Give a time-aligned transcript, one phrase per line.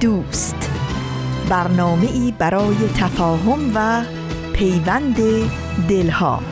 [0.00, 0.70] دوست.
[1.48, 4.04] برنامه ای برای تفاهم و
[4.52, 5.16] پیوند
[5.88, 6.42] دلها.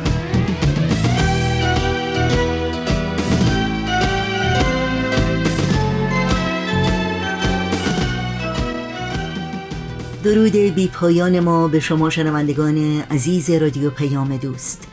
[10.25, 14.89] درود بی پایان ما به شما شنوندگان عزیز رادیو پیام دوست.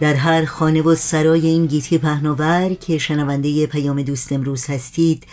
[0.00, 5.24] در هر خانه و سرای این گیتی پهناور که شنونده پیام دوست امروز هستید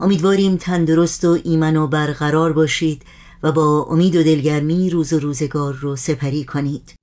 [0.00, 3.02] امیدواریم تندرست و ایمن و برقرار باشید
[3.42, 6.94] و با امید و دلگرمی روز و روزگار رو سپری کنید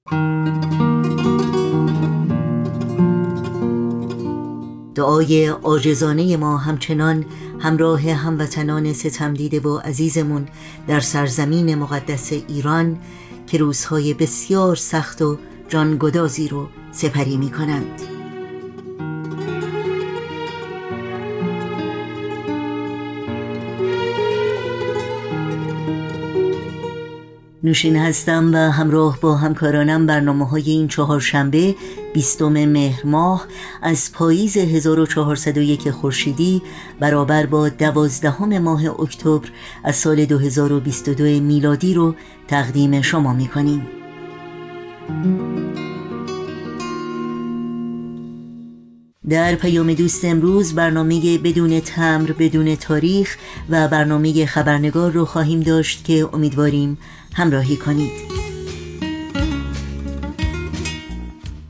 [4.95, 7.26] دعای آجزانه ما همچنان
[7.59, 10.48] همراه هموطنان ستم دیده و عزیزمون
[10.88, 12.98] در سرزمین مقدس ایران
[13.48, 15.38] که روزهای بسیار سخت و
[15.70, 18.07] جانگدازی رو سپری می کنند.
[27.68, 31.76] نوشین هستم و همراه با همکارانم برنامه های این چهار شنبه
[32.14, 33.46] بیستم مهر ماه
[33.82, 36.62] از پاییز 1401 خورشیدی
[37.00, 39.50] برابر با دوازدهم ماه اکتبر
[39.84, 42.16] از سال 2022 میلادی رو
[42.48, 43.88] تقدیم شما می کنیم.
[49.30, 53.38] در پیام دوست امروز برنامه بدون تمر بدون تاریخ
[53.70, 56.97] و برنامه خبرنگار رو خواهیم داشت که امیدواریم
[57.33, 58.11] همراهی کنید.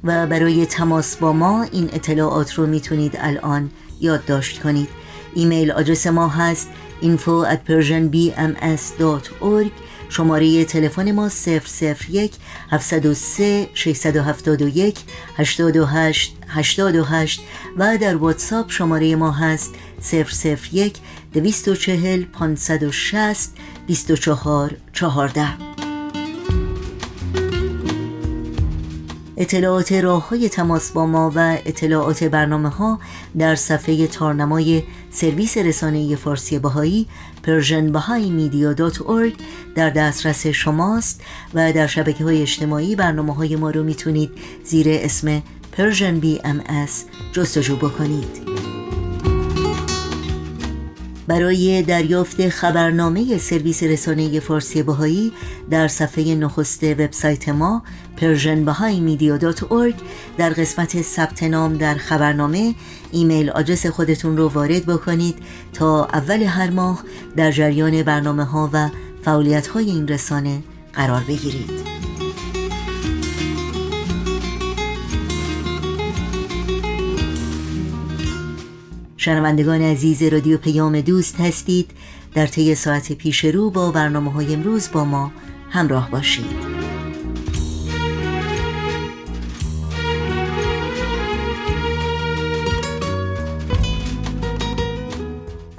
[0.03, 3.69] و برای تماس با ما این اطلاعات رو می‌تونید الان
[4.01, 4.89] یادداشت کنید.
[5.35, 6.69] ایمیل آدرس ما هست
[7.01, 9.71] info at persianbms.org
[10.09, 12.31] شماره تلفن ما 001
[12.71, 14.97] 703 671
[15.37, 17.41] 828 828
[17.77, 19.73] و در واتساپ شماره ما هست
[20.71, 20.97] 001
[21.33, 23.49] 240 560
[23.87, 25.66] 24 14
[29.37, 32.99] اطلاعات راه های تماس با ما و اطلاعات برنامه ها
[33.37, 37.07] در صفحه تارنمای سرویس رسانه فارسی بهایی
[37.43, 39.41] persianbahaimedia.org
[39.75, 41.21] در دسترس شماست
[41.53, 44.29] و در شبکه های اجتماعی برنامه های ما رو می‌تونید
[44.63, 45.41] زیر اسم
[45.77, 46.91] Persian BMS
[47.31, 48.56] جستجو بکنید.
[51.27, 55.31] برای دریافت خبرنامه سرویس رسانه فارسی بهایی
[55.69, 57.83] در صفحه نخست وبسایت ما
[58.17, 59.95] persianbahaimedia.org
[60.37, 62.75] در قسمت ثبت نام در خبرنامه
[63.11, 65.35] ایمیل آدرس خودتون رو وارد بکنید
[65.73, 67.03] تا اول هر ماه
[67.35, 68.89] در جریان برنامه ها و
[69.23, 70.63] فعالیت های این رسانه
[70.93, 71.86] قرار بگیرید.
[79.17, 81.91] شنوندگان عزیز رادیو پیام دوست هستید.
[82.33, 85.31] در طی ساعت پیش رو با برنامه های امروز با ما
[85.69, 86.77] همراه باشید.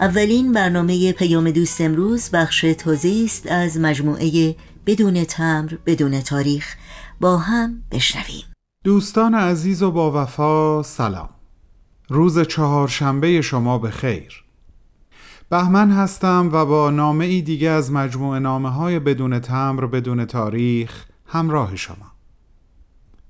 [0.01, 4.57] اولین برنامه پیام دوست امروز بخش تازه است از مجموعه
[4.87, 6.75] بدون تمر بدون تاریخ.
[7.21, 8.45] با هم بشنویم.
[8.85, 11.38] دوستان عزیز و با وفا سلام.
[12.09, 14.45] روز چهارشنبه شما به خیر
[15.51, 21.05] بهمن هستم و با نامه ای دیگه از مجموعه نامه های بدون تمر بدون تاریخ
[21.27, 22.13] همراه شما.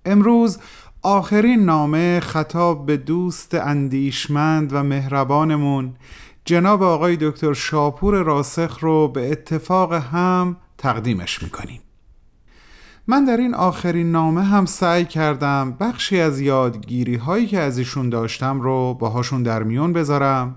[0.05, 0.59] امروز
[1.03, 5.95] آخرین نامه خطاب به دوست اندیشمند و مهربانمون
[6.45, 11.81] جناب آقای دکتر شاپور راسخ رو به اتفاق هم تقدیمش می‌کنیم.
[13.11, 18.09] من در این آخرین نامه هم سعی کردم بخشی از یادگیری هایی که از ایشون
[18.09, 20.57] داشتم رو باهاشون در میون بذارم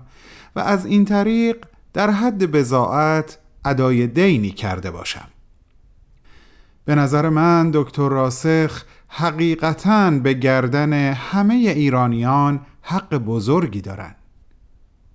[0.56, 1.56] و از این طریق
[1.92, 5.28] در حد بزاعت ادای دینی کرده باشم.
[6.84, 14.16] به نظر من دکتر راسخ حقیقتا به گردن همه ایرانیان حق بزرگی دارند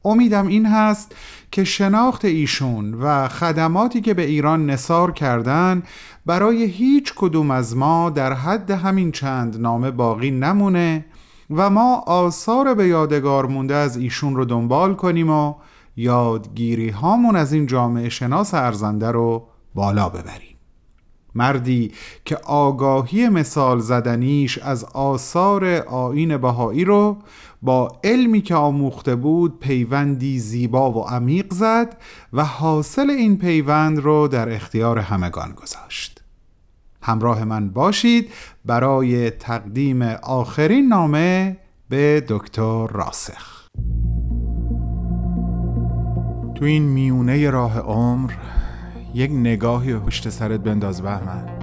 [0.08, 1.16] امیدم این هست
[1.52, 5.84] که شناخت ایشون و خدماتی که به ایران نصار کردن
[6.26, 11.06] برای هیچ کدوم از ما در حد همین چند نامه باقی نمونه
[11.50, 15.54] و ما آثار به یادگار مونده از ایشون رو دنبال کنیم و
[15.96, 20.58] یادگیری هامون از این جامعه شناس ارزنده رو بالا ببریم.
[21.36, 21.92] مردی
[22.26, 27.18] که آگاهی مثال زدنیش از آثار آین بهایی رو
[27.62, 31.98] با علمی که آموخته بود پیوندی زیبا و عمیق زد
[32.34, 36.24] و حاصل این پیوند رو در اختیار همگان گذاشت.
[37.02, 38.30] همراه من باشید
[38.66, 41.58] برای تقدیم آخرین نامه
[41.90, 43.68] به دکتر راسخ.
[46.56, 48.32] تو این میونه راه عمر
[49.14, 51.57] یک نگاهی پشت سرت بنداز بهمن.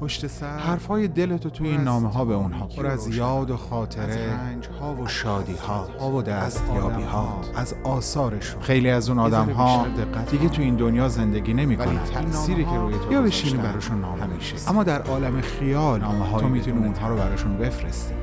[0.00, 0.58] پشت سر.
[0.58, 2.66] حرفای دلتو توی این نامه ها به اونها.
[2.66, 4.38] پر از یاد و خاطره.
[4.80, 8.62] ها و شادی ها ها و دستیابی ها از آثارشون.
[8.62, 9.86] خیلی از اون آدم ها
[10.30, 12.04] دیگه تو این دنیا زندگی نمی کنن.
[12.04, 16.48] تأثیری که روی تو یا بشینی براشون نامه همیشه اما در عالم خیال نامه تو
[16.48, 18.14] می‌تونی اونها رو براشون بفرستی.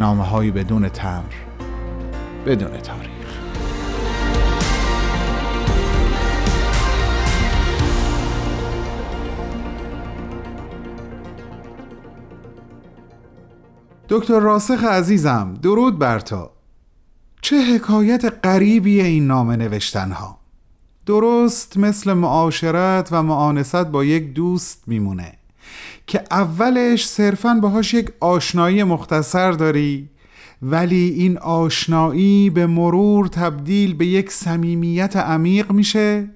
[0.00, 1.34] نامه هایی بدون تمر
[2.46, 3.19] بدون تاریخ.
[14.10, 16.50] دکتر راسخ عزیزم درود بر تو.
[17.42, 20.38] چه حکایت غریبی این نامه نوشتن ها
[21.06, 25.32] درست مثل معاشرت و معانست با یک دوست میمونه
[26.06, 30.08] که اولش صرفا باهاش یک آشنایی مختصر داری
[30.62, 36.30] ولی این آشنایی به مرور تبدیل به یک صمیمیت عمیق میشه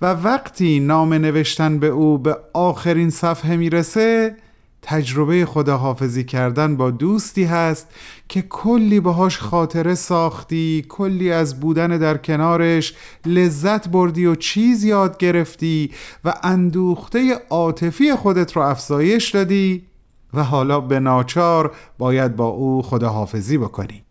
[0.00, 4.36] و وقتی نامه نوشتن به او به آخرین صفحه می‌رسه
[4.82, 7.88] تجربه خداحافظی کردن با دوستی هست
[8.28, 12.94] که کلی باهاش خاطره ساختی کلی از بودن در کنارش
[13.26, 15.90] لذت بردی و چیز یاد گرفتی
[16.24, 19.86] و اندوخته عاطفی خودت رو افزایش دادی
[20.34, 24.04] و حالا به ناچار باید با او خداحافظی بکنی.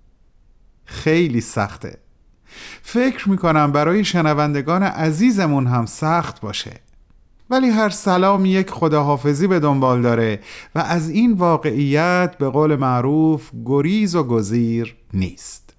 [0.86, 1.98] خیلی سخته.
[2.82, 6.80] فکر می‌کنم برای شنوندگان عزیزمون هم سخت باشه.
[7.52, 10.40] ولی هر سلام یک خداحافظی به دنبال داره
[10.76, 15.74] و از این واقعیت به قول معروف گریز و گزیر نیست.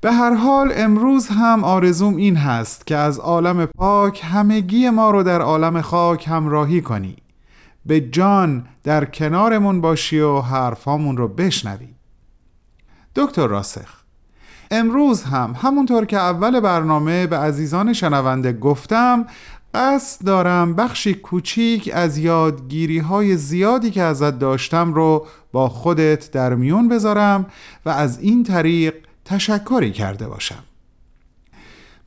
[0.00, 5.22] به هر حال امروز هم آرزوم این هست که از عالم پاک همگی ما رو
[5.22, 7.16] در عالم خاک همراهی کنی.
[7.86, 11.88] به جان در کنارمون باشی و حرفامون رو بشنوی.
[13.16, 13.98] دکتر راسخ
[14.70, 19.26] امروز هم همونطور که اول برنامه به عزیزان شنونده گفتم
[19.74, 26.54] قصد دارم بخشی کوچیک از یادگیری های زیادی که ازت داشتم رو با خودت در
[26.54, 27.46] میون بذارم
[27.84, 28.94] و از این طریق
[29.24, 30.64] تشکری کرده باشم.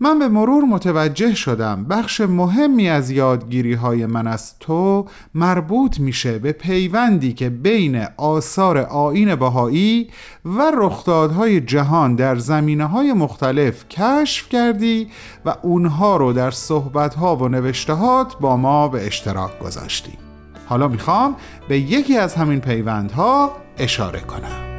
[0.03, 6.39] من به مرور متوجه شدم بخش مهمی از یادگیری های من از تو مربوط میشه
[6.39, 10.09] به پیوندی که بین آثار آین بهایی
[10.45, 15.07] و رخدادهای جهان در زمینه های مختلف کشف کردی
[15.45, 20.13] و اونها رو در صحبت ها و نوشتهات با ما به اشتراک گذاشتی.
[20.67, 21.35] حالا می‌خوام
[21.67, 24.70] به یکی از همین پیوندها اشاره کنم.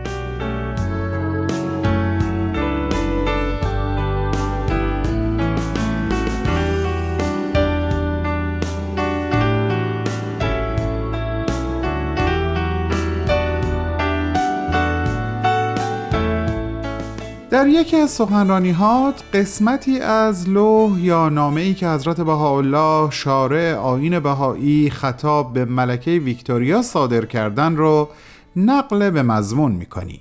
[17.52, 24.20] در یکی از سخنرانیهات قسمتی از لوح یا نامه ای که حضرت بهاءالله شارع آین
[24.20, 28.08] بهایی خطاب به ملکه ویکتوریا صادر کردن رو
[28.56, 30.20] نقل به مضمون می‌کنی.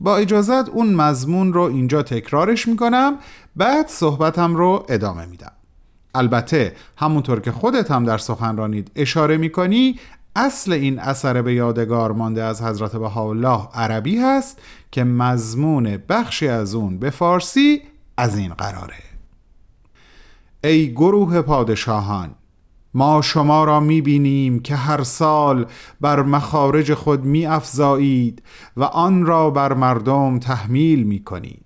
[0.00, 3.14] با اجازت اون مضمون رو اینجا تکرارش می‌کنم
[3.56, 5.52] بعد صحبتم رو ادامه میدم.
[6.14, 9.98] البته همونطور که خودت هم در سخنرانید اشاره می‌کنی
[10.36, 14.58] اصل این اثر به یادگار مانده از حضرت بهاءالله عربی هست
[14.90, 17.82] که مضمون بخشی از اون به فارسی
[18.16, 19.02] از این قراره.
[20.64, 22.34] ای گروه پادشاهان
[22.94, 25.66] ما شما را می بینیم که هر سال
[26.00, 28.42] بر مخارج خود می افزایید
[28.76, 31.64] و آن را بر مردم تحمیل می کنید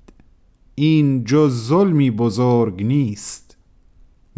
[0.75, 3.48] این جز ظلمی بزرگ نیست.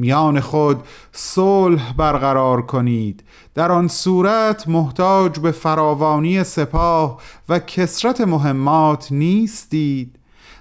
[0.01, 3.23] میان خود صلح برقرار کنید.
[3.55, 10.17] در آن صورت محتاج به فراوانی سپاه و کسرت مهمات نیستید.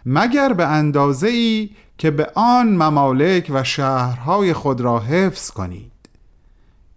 [0.05, 5.91] مگر به اندازه ای که به آن ممالک و شهرهای خود را حفظ کنید.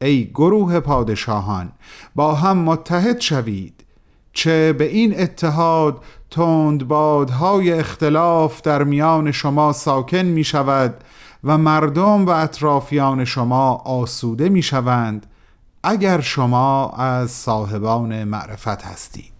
[0.00, 1.72] ای گروه پادشاهان
[2.14, 3.84] با هم متحد شوید
[4.32, 10.94] چه به این اتحاد تندبادهای اختلاف در میان شما ساکن می شود
[11.44, 15.26] و مردم و اطرافیان شما آسوده می شوند
[15.82, 19.32] اگر شما از صاحبان معرفت هستید.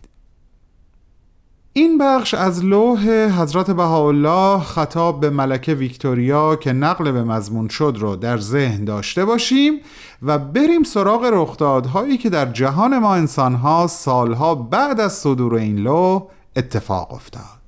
[1.72, 3.00] این بخش از لوح
[3.40, 9.24] حضرت بهاءالله خطاب به ملکه ویکتوریا که نقل به مضمون شد رو در ذهن داشته
[9.24, 9.74] باشیم
[10.22, 16.22] و بریم سراغ رخدادهایی که در جهان ما انسانها سالها بعد از صدور این لوح
[16.56, 17.62] اتفاق افتاد.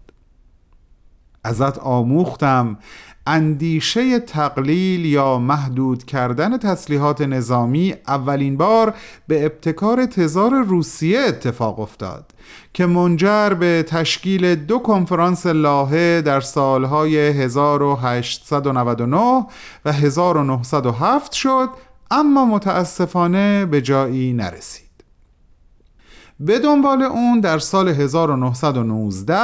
[1.45, 2.79] ازت آموختم
[3.26, 8.95] اندیشه تقلیل یا محدود کردن تسلیحات نظامی اولین بار
[9.28, 12.31] به ابتکار تزار روسیه اتفاق افتاد
[12.73, 19.47] که منجر به تشکیل دو کنفرانس لاهه در سالهای 1899
[19.85, 21.69] و 1907 شد
[22.11, 24.85] اما متاسفانه به جایی نرسید.
[26.40, 29.35] به دنبال اون در سال 1919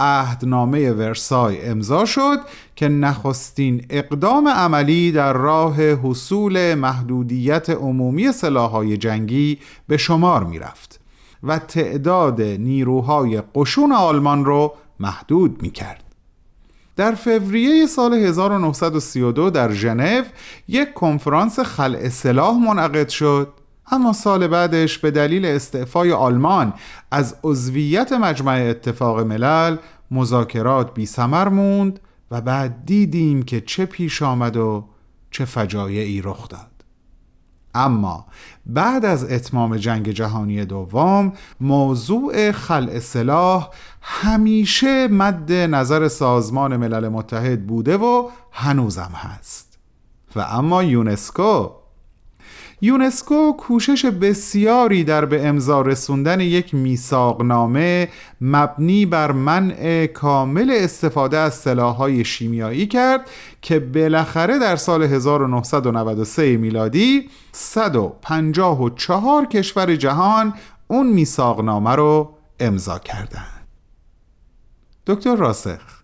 [0.00, 2.38] عهدنامه ورسای امضا شد
[2.76, 11.00] که نخستین اقدام عملی در راه حصول محدودیت عمومی سلاحهای جنگی به شمار می رفت
[11.42, 16.04] و تعداد نیروهای قشون آلمان رو محدود می کرد.
[16.96, 20.22] در فوریه سال 1932 در ژنو
[20.68, 23.48] یک کنفرانس خلع سلاح منعقد شد
[23.90, 26.72] اما سال بعدش به دلیل استعفای آلمان
[27.10, 29.76] از عضویت مجمع اتفاق ملل
[30.10, 34.88] مذاکرات بی سمر موند و بعد دیدیم که چه پیش آمد و
[35.30, 36.66] چه فجایعی رخ داد.
[37.74, 38.26] اما
[38.66, 43.68] بعد از اتمام جنگ جهانی دوم موضوع خلع سلاح
[44.02, 49.78] همیشه مد نظر سازمان ملل متحد بوده و هنوزم هست.
[50.36, 51.79] و اما یونسکو
[52.82, 58.08] یونسکو کوشش بسیاری در به امضا رسوندن یک میثاقنامه
[58.40, 63.30] مبنی بر منع کامل استفاده از سلاح‌های شیمیایی کرد
[63.62, 70.54] که بالاخره در سال 1993 میلادی 154 کشور جهان
[70.88, 73.66] اون میثاقنامه رو امضا کردند.
[75.06, 75.99] دکتر راسخ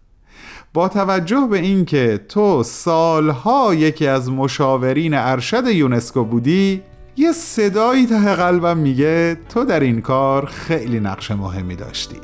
[0.76, 6.82] با توجه به اینکه تو سالها یکی از مشاورین ارشد یونسکو بودی
[7.16, 12.16] یه صدایی ته قلبم میگه تو در این کار خیلی نقش مهمی داشتی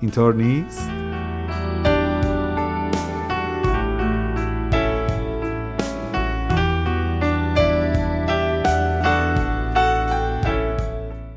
[0.00, 0.90] اینطور نیست؟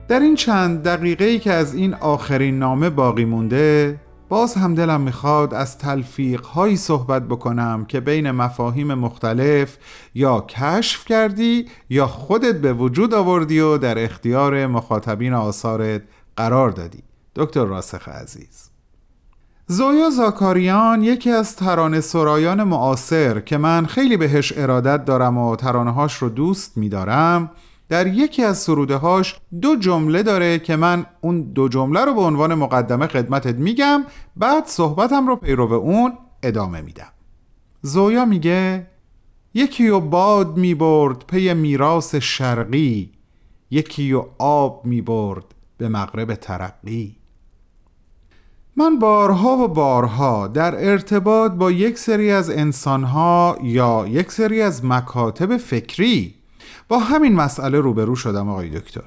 [0.08, 4.00] در این چند دقیقه ای که از این آخرین نامه باقی مونده
[4.32, 9.78] باز هم دلم می‌خواد از تلفیق هایی صحبت بکنم که بین مفاهیم مختلف
[10.16, 16.02] یا کشف کردی یا خودت به وجود آوردی و در اختیار مخاطبین آثارت
[16.36, 17.04] قرار دادی.
[17.36, 18.70] دکتر راسخ عزیز.
[19.68, 25.92] زویا زاکاریان یکی از ترانه سرایان معاصر که من خیلی بهش ارادت دارم و ترانه
[25.92, 27.52] هاش رو دوست میدارم
[27.92, 32.22] در یکی از سروده هاش دو جمله داره که من اون دو جمله رو به
[32.22, 34.04] عنوان مقدمه خدمتت میگم
[34.36, 37.12] بعد صحبتم رو پیرو اون ادامه میدم.
[37.82, 38.88] زویا میگه
[39.54, 43.12] یکی و باد می‌برد پی میراس شرقی
[43.72, 45.46] یکی و آب می‌برد
[45.78, 47.16] به مغرب ترقی.
[48.76, 54.86] من بارها و بارها در ارتباط با یک سری از انسانها یا یک سری از
[54.86, 56.41] مکاتب فکری
[56.92, 59.02] با همین مسئله روبرو شدم آقای دکتر.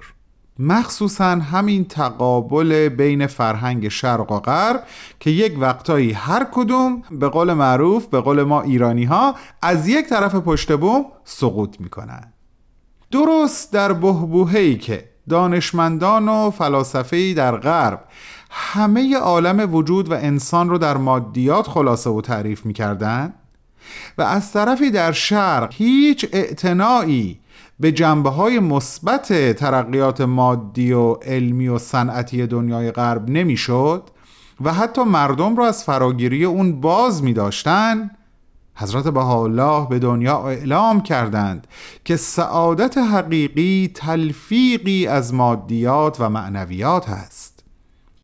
[0.58, 4.82] مخصوصا همین تقابل بین فرهنگ شرق و غرب
[5.20, 10.06] که یک وقتایی هر کدوم به قول معروف به قول ما ایرانی ها از یک
[10.06, 12.32] طرف پشت بوم سقوط می‌کنن.
[13.10, 18.04] درست در بهبوهی که دانشمندان و فلاسفه‌ای در غرب
[18.50, 23.34] همه عالم وجود و انسان رو در مادیات خلاصه و تعریف می‌کردن
[24.18, 27.40] و از طرفی در شرق هیچ اعتنایی
[27.80, 34.10] به جنبه های مثبت ترقیات مادی و علمی و صنعتی دنیای غرب نمی‌شد
[34.60, 38.10] و حتی مردم را از فراگیری اون باز می داشتن
[38.76, 41.66] حضرت بهاءالله به دنیا اعلام کردند
[42.04, 47.43] که سعادت حقیقی تلفیقی از مادیات و معنویات هست.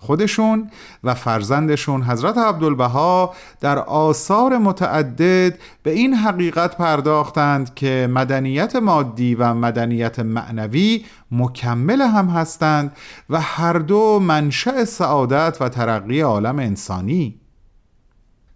[0.00, 0.70] خودشون
[1.04, 9.54] و فرزندشون حضرت عبدالبها در آثار متعدد به این حقیقت پرداختند که مدنیت مادی و
[9.54, 12.92] مدنیت معنوی مکمل هم هستند
[13.30, 17.39] و هر دو منشأ سعادت و ترقی عالم انسانی.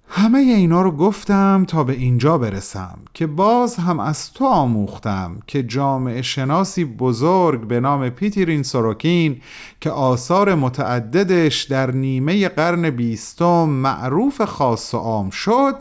[0.09, 5.63] همه اینا رو گفتم تا به اینجا برسم که باز هم از تو آموختم که
[5.63, 9.41] جامعه شناسی بزرگ به نام پیتیرین سوروکین
[9.81, 15.75] که آثار متعددش در نیمه قرن بیستم معروف خاص و عام شد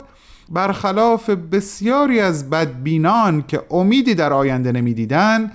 [0.48, 5.52] برخلاف بسیاری از بدبینان که امیدی در آینده نمی‌دیدن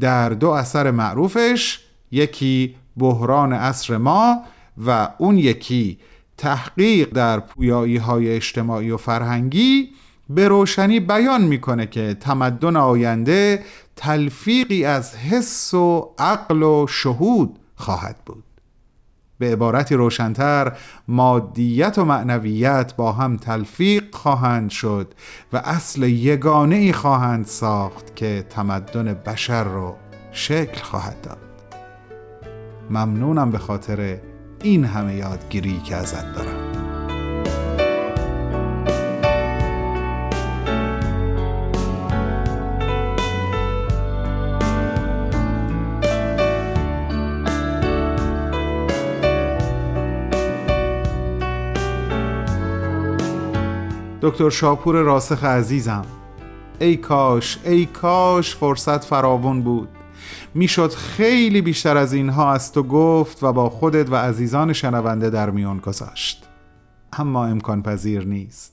[0.00, 4.42] در دو اثر معروفش یکی بحران اصر ما
[4.86, 5.98] و اون یکی
[6.42, 9.88] تحقیق در پویایی های اجتماعی و فرهنگی
[10.28, 13.64] به روشنی بیان می‌کنه که تمدن آینده
[13.96, 18.44] تلفیقی از حس و عقل و شهود خواهد بود.
[19.38, 20.72] به عبارتی روشنتر
[21.08, 25.14] مادیت و معنویت با هم تلفیق خواهند شد
[25.52, 29.96] و اصل یگانه ای خواهند ساخت که تمدن بشر رو
[30.32, 31.38] شکل خواهد داد.
[32.90, 34.18] ممنونم به خاطر
[34.62, 36.72] این همه یادگیری که ازت دارم.
[54.22, 56.04] دکتر شاپور راسخ عزیزم.
[56.78, 59.88] ای کاش ای کاش فرصت فراون بود.
[60.54, 65.50] می‌شد خیلی بیشتر از اینها از تو گفت و با خودت و عزیزان شنونده در
[65.50, 66.48] میان گذاشت.
[67.12, 68.72] اما امکان پذیر نیست.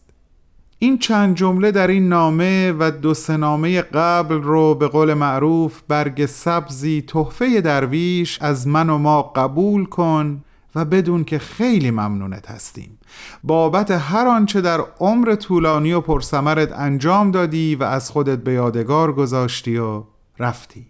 [0.82, 5.82] این چند جمله در این نامه و دو سه نامه قبل رو به قول معروف
[5.88, 10.44] برگ سبزی تحفه درویش از من و ما قبول کن
[10.76, 13.00] و بدون که خیلی ممنونت هستیم.
[13.44, 19.14] بابت هر آنچه در عمر طولانی و پرسمرت انجام دادی و از خودت به یادگار
[19.14, 20.04] گذاشتی و
[20.40, 20.86] رفتی.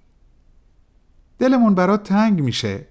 [1.39, 2.88] دلمون برات تنگ میشه.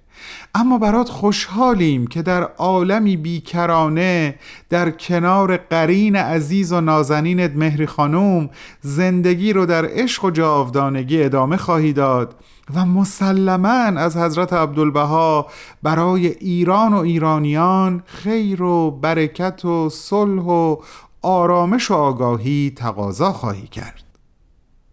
[0.55, 4.35] اما برات خوشحالیم که در عالمی بیکرانه
[4.69, 8.51] در کنار قرین عزیز و نازنینت مهری خانوم
[8.81, 12.35] زندگی رو در عشق و جاودانگی ادامه خواهی داد
[12.75, 15.47] و مسلما از حضرت عبدالبها
[15.83, 20.77] برای ایران و ایرانیان خیر و برکت و صلح و
[21.23, 24.05] آرامش و آگاهی تقاضا خواهی کرد.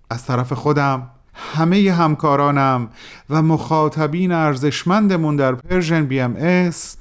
[0.09, 2.89] از طرف خودم همه همکارانم
[3.29, 6.97] و مخاطبین ارزشمندمون در Persian BMS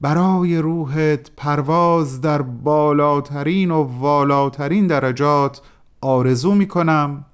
[0.00, 5.62] برای روحت پرواز در بالاترین و والاترین درجات
[6.00, 7.24] آرزو می کنم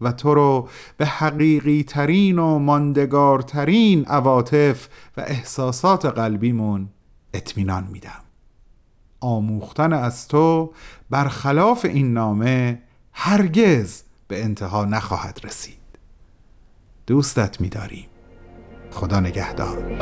[0.00, 6.88] و تو رو به حقیقی ترین و ماندگارترین عواطف و احساسات قلبیمون
[7.34, 8.20] اطمینان میدم.
[9.20, 10.72] آموختن از تو
[11.10, 15.83] برخلاف این نامه هرگز به انتها نخواهد رسید.
[17.06, 18.06] دوستت می‌داریم
[18.90, 19.98] خدا نگهدار.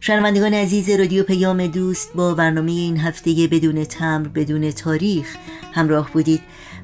[0.00, 5.36] شنوندگان عزیز رادیو پیام دوست با برنامه این هفته بدون تمر بدون تاریخ
[5.72, 6.40] همراه بودید.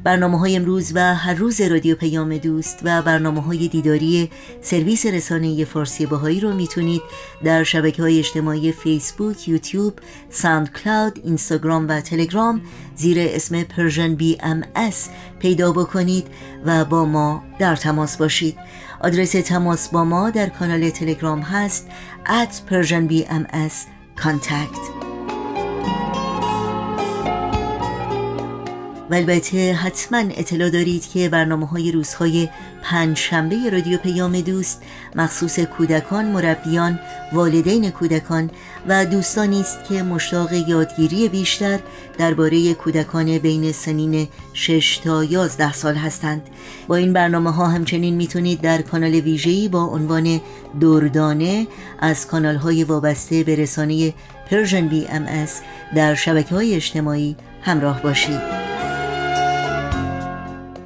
[0.07, 4.31] برنامه های امروز و هر روز رادیو پیام دوست و برنامه های دیداری
[4.63, 7.03] سرویس رسانه فارسی بهائی رو می‌تونید
[7.45, 9.99] در شبکه های اجتماعی فیسبوک، یوتیوب،
[10.31, 12.61] SoundCloud، اینستاگرام و تلگرام.
[12.97, 16.27] زیر اسم Persian BMS پیدا بکنید
[16.65, 18.57] و با ما در تماس باشید.
[19.01, 21.89] آدرس تماس با ما در کانال تلگرام هست
[22.27, 23.75] at persianbms
[24.23, 25.07] contact.
[29.11, 32.49] و البته حتما اطلاع دارید که برنامه های روزهای
[32.83, 34.83] پنج شنبه رادیو پیام دوست
[35.15, 36.99] مخصوص کودکان، مربیان،
[37.33, 38.51] والدین کودکان
[38.89, 41.79] و دوستانی است که مشتاق یادگیری بیشتر
[42.19, 46.43] درباره کودکان بین سنین 6 تا 11 سال هستند.
[46.89, 50.41] با این برنامه ها همچنین می‌تونید در کانال ویژه‌ای با عنوان
[50.81, 51.67] دردانه
[51.99, 54.15] از کانال های وابسته به رسانه
[54.51, 55.47] Persian BM
[55.97, 58.66] در شبکه های اجتماعی همراه باشید.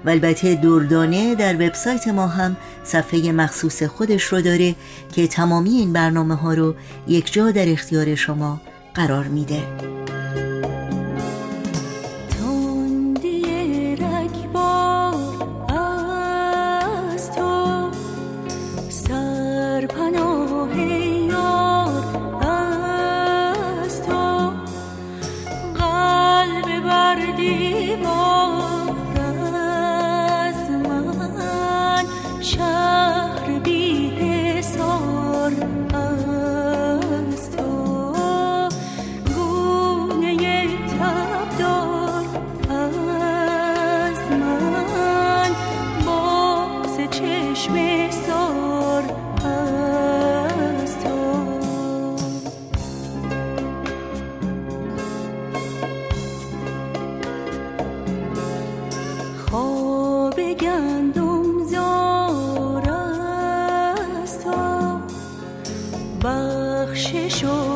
[0.05, 4.75] و البته دردانه در وبسایت ما هم صفحه مخصوص خودش رو داره
[5.13, 6.75] که تمامی این برنامه ها رو
[7.09, 8.61] یک جا در اختیار شما
[8.95, 9.63] قرار میده.
[66.25, 67.70] بخشش و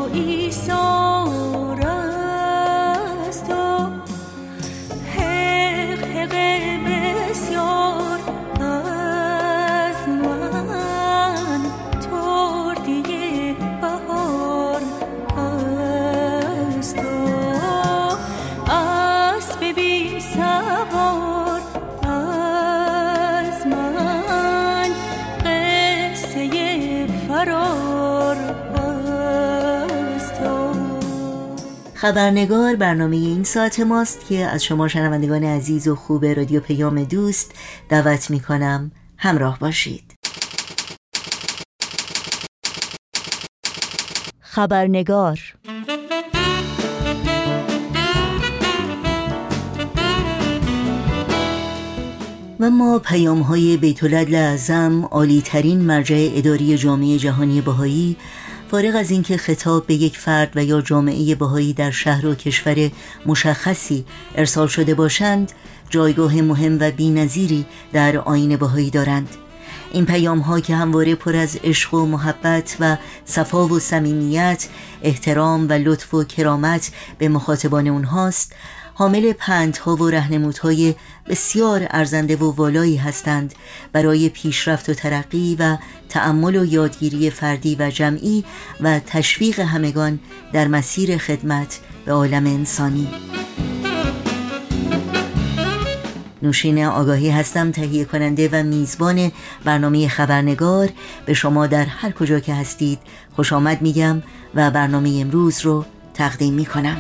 [32.05, 37.53] خبرنگار برنامه این ساعت ماست که از شما شنوندگان عزیز و خوب رادیو پیام دوست
[37.89, 40.15] دعوت می کنم همراه باشید.
[44.41, 45.41] خبرنگار
[52.61, 58.17] و ما پیام های بیتولد اعظم عالی ترین مرجع اداری جامعه جهانی بهایی
[58.75, 62.91] فارغ از اینکه خطاب به یک فرد و یا جامعه بهایی در شهر و کشور
[63.27, 65.53] مشخصی ارسال شده باشند
[65.91, 69.29] جایگاه مهم و بینظیری در آین بهایی دارند.
[69.93, 74.69] این پیام ها که همواره پر از عشق و محبت و صفا و صمیمیت
[75.03, 78.53] احترام و لطف و کرامت به مخاطبان اونهاست
[78.97, 80.95] حامل پندها و رهنمودهای
[81.29, 83.55] بسیار ارزنده و والایی هستند.
[83.93, 85.77] برای پیشرفت و ترقی و
[86.09, 88.45] تأمل و یادگیری فردی و جمعی
[88.81, 90.21] و تشویق همگان
[90.53, 93.09] در مسیر خدمت به عالم انسانی.
[96.43, 99.33] نوشین آگاهی هستم تهیه کننده و میزبان
[99.65, 100.89] برنامه خبرنگار.
[101.27, 102.99] به شما در هر کجا که هستید
[103.37, 104.23] خوش آمد میگم
[104.55, 106.97] و برنامه امروز رو تقدیم می‌کنم.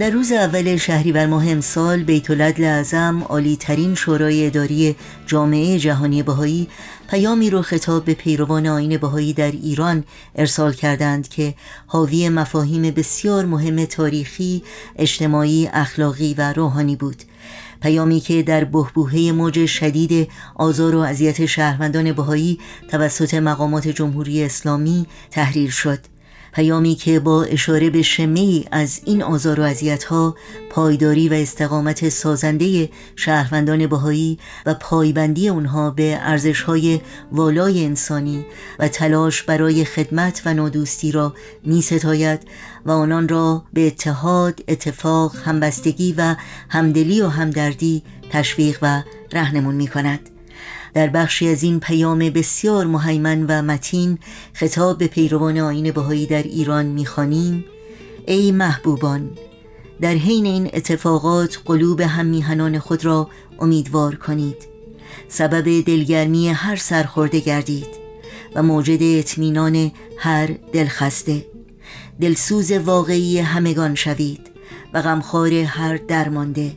[0.00, 6.22] در روز اول شهریور ماه امسال بیت العدل اعظم عالی ترین شورای اداری جامعه جهانی
[6.22, 6.68] بهایی
[7.10, 11.54] پیامی رو خطاب به پیروان آین بهایی در ایران ارسال کردند که
[11.86, 14.62] حاوی مفاهیم بسیار مهم تاریخی،
[14.96, 17.22] اجتماعی، اخلاقی و روحانی بود.
[17.82, 22.58] پیامی که در بهبوهه موج شدید آزار و اذیت شهروندان بهایی
[22.88, 25.98] توسط مقامات جمهوری اسلامی تحریر شد
[26.52, 29.74] پیامی که با اشاره به شمی از این آزار و
[30.08, 30.36] ها
[30.70, 37.00] پایداری و استقامت سازنده شهروندان بهایی و پایبندی اونها به ارزشهای
[37.32, 38.46] والای انسانی
[38.78, 41.34] و تلاش برای خدمت و نادوستی را
[41.64, 42.40] می ستاید
[42.86, 46.36] و آنان را به اتحاد، اتفاق، همبستگی و
[46.68, 50.39] همدلی و همدردی تشویق و رهنمون می کند.
[50.94, 54.18] در بخشی از این پیام بسیار مهیمن و متین
[54.52, 57.64] خطاب به پیروان آین بهایی در ایران می‌خوانیم.
[58.26, 59.30] ای محبوبان
[60.00, 64.56] در حین این اتفاقات قلوب هم میهنان خود را امیدوار کنید.
[65.28, 67.88] سبب دلگرمی هر سرخورده گردید
[68.54, 71.46] و موجد اطمینان هر دلخسته.
[72.20, 74.50] دلسوز واقعی همگان شوید
[74.94, 76.76] و غمخوار هر درمانده.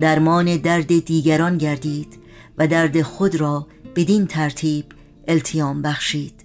[0.00, 2.23] درمان درد دیگران گردید
[2.58, 4.84] و درد خود را بدین ترتیب
[5.28, 6.44] التیام بخشید.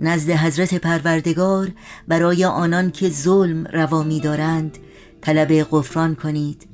[0.00, 1.70] نزد حضرت پروردگار
[2.08, 4.78] برای آنان که ظلم روا می دارند
[5.20, 6.68] طلب غفران کنید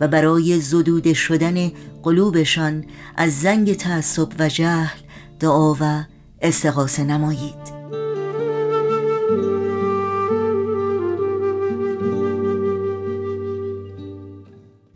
[0.00, 2.84] و برای زدود شدن قلوبشان
[3.16, 4.98] از زنگ تعصب و جهل
[5.40, 6.04] دعا و
[6.40, 7.83] استغاثه نمایید.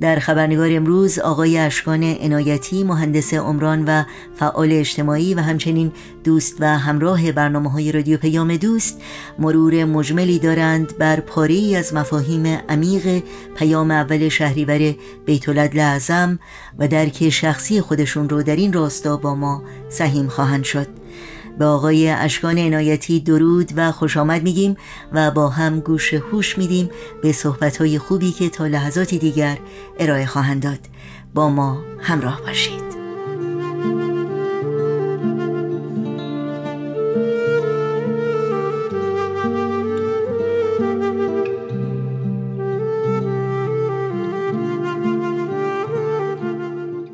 [0.00, 4.04] در خبرنگار امروز آقای اشکان عنایتی مهندس عمران و
[4.36, 5.92] فعال اجتماعی و همچنین
[6.24, 9.00] دوست و همراه برنامه های رادیو پیام دوست
[9.38, 13.22] مرور مجملی دارند بر پاری از مفاهیم عمیق
[13.56, 14.94] پیام اول شهریور
[15.26, 16.38] بیت اعظم
[16.78, 21.07] و درک شخصی خودشون رو در این راستا با ما سهیم خواهند شد.
[21.58, 24.76] به آقای اشکان عنایتی درود و خوش آمد میگیم
[25.12, 26.90] و با هم گوش هوش میدیم
[27.22, 29.58] به صحبتهای خوبی که تا لحظاتی دیگر
[29.98, 30.78] ارائه خواهند داد.
[31.34, 32.88] با ما همراه باشید.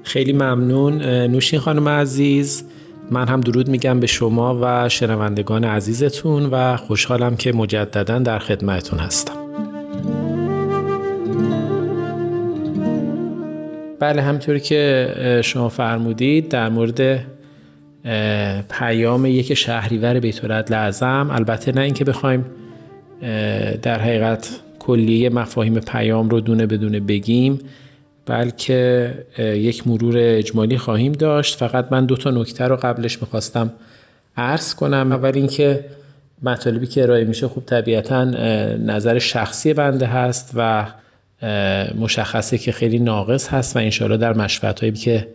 [0.02, 1.02] خیلی ممنون.
[1.02, 2.64] نوشین خانم عزیز.
[3.10, 8.98] من هم درود میگم به شما و شنوندگان عزیزتون و خوشحالم که مجددا در خدمتتون
[8.98, 9.34] هستم.
[14.00, 17.26] بله همطوری که شما فرمودید در مورد
[18.70, 22.44] پیام یک شهریور بیت لعظم البته نه اینکه بخوایم
[23.82, 27.58] در حقیقت کلیه مفاهیم پیام رو دونه بدونه بگیم.
[28.26, 31.58] بلکه یک مرور اجمالی خواهیم داشت.
[31.58, 33.72] فقط من دو تا نکته رو قبلش می‌خواستم
[34.37, 35.12] عرض کنم.
[35.12, 35.84] اول اینکه
[36.42, 38.24] مطالبی که ارائه میشه خوب طبیعتا
[38.74, 40.87] نظر شخصی بنده هست و
[41.98, 45.28] مشخصه که خیلی ناقص هست و انشاءالله در مشفت هایی که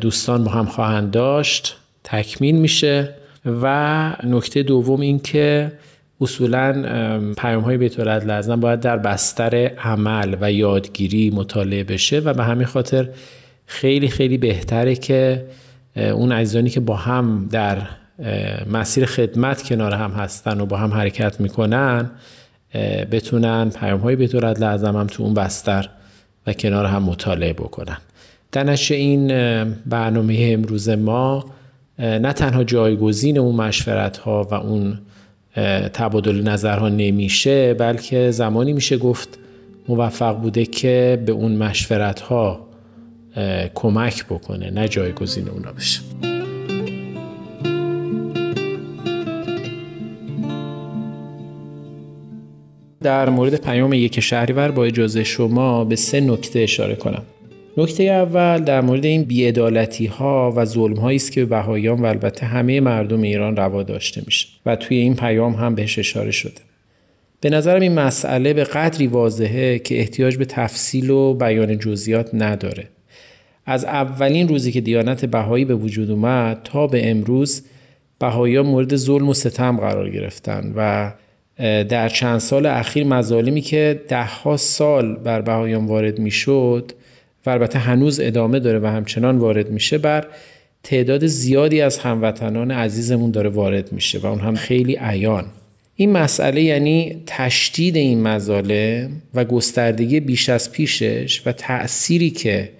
[0.00, 3.14] دوستان با هم خواهند داشت تکمیل میشه.
[3.62, 5.72] و نکته دوم این که
[6.20, 6.72] اصولا
[7.36, 12.66] پیام های بیت لازم باید در بستر عمل و یادگیری مطالعه بشه و به همین
[12.66, 13.08] خاطر
[13.66, 15.44] خیلی خیلی بهتره که
[15.96, 17.78] اون عزیزانی که با هم در
[18.72, 22.10] مسیر خدمت کنار هم هستن و با هم حرکت می‌کنن
[23.10, 25.88] بتونن پیام های طورت لازم هم تو اون بستر
[26.46, 27.96] و کنار هم مطالعه بکنن.
[28.52, 29.26] در این
[29.86, 31.44] برنامه امروز ما
[31.98, 34.98] نه تنها جایگزین اون مشورت ها و اون
[35.92, 39.38] تبادل نظرها نمیشه بلکه زمانی میشه گفت
[39.88, 42.68] موفق بوده که به اون مشورت ها
[43.74, 46.00] کمک بکنه نه جایگزین اونا بشه.
[53.02, 57.22] در مورد پیام یک شهریور با اجازه شما به سه نکته اشاره کنم.
[57.76, 62.04] نکته اول در مورد این بیعدالتی ها و ظلم هایی است که به بهایان و
[62.04, 66.60] البته همه مردم ایران روا داشته میشه و توی این پیام هم بهش اشاره شده.
[67.40, 72.88] به نظرم این مسئله به قدری واضحه که احتیاج به تفصیل و بیان جزئیات نداره.
[73.66, 77.62] از اولین روزی که دیانت بهایی به وجود اومد تا به امروز
[78.18, 81.12] بهاییان مورد ظلم و ستم قرار گرفتن و
[81.84, 86.92] در چند سال اخیر مظالمی که دهها سال بر بهایان وارد می‌شد
[87.46, 90.26] و البته هنوز ادامه داره و همچنان وارد میشه بر
[90.82, 95.44] تعداد زیادی از هموطنان عزیزمون داره وارد میشه و اون هم خیلی عیان.
[95.96, 102.70] این مسئله یعنی تشدید این مظالم و گستردگی بیش از پیشش و تأثیری که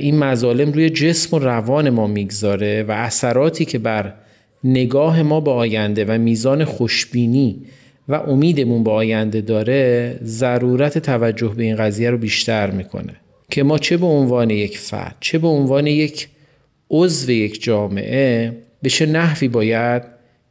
[0.00, 4.12] این مظالم روی جسم و روان ما می‌گذاره و اثراتی که بر
[4.64, 7.56] نگاه ما به آینده و میزان خوشبینی
[8.08, 13.14] و امیدمون به آینده داره ضرورت توجه به این قضیه رو بیشتر می‌کنه.
[13.54, 16.28] که ما چه به عنوان یک فرد چه به عنوان یک
[16.90, 20.02] عضو یک جامعه به چه نحوی باید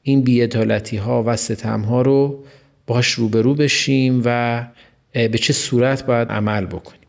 [0.04, 2.44] این بیعدالتی ها و ستم ها رو
[2.88, 4.64] باش روبرو بشیم و
[5.14, 7.08] به چه صورت باید عمل بکنیم.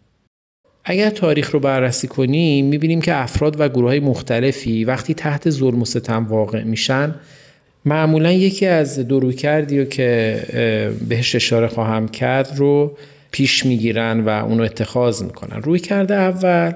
[0.84, 5.82] اگر تاریخ رو بررسی کنیم می‌بینیم که افراد و گروه های مختلفی وقتی تحت ظلم
[5.82, 7.14] و ستم واقع میشن
[7.84, 8.98] معمولا یکی از
[9.36, 10.40] کردی رو که
[11.08, 12.96] بهش اشاره خواهم کرد رو
[13.34, 15.62] پیش می‌گیرن و اونو اتخاذ می‌کنن.
[15.62, 16.72] روی کرده اول